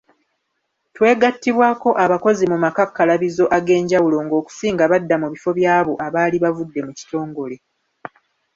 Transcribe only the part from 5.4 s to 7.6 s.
by’abo abaali bavudde mu kitongole.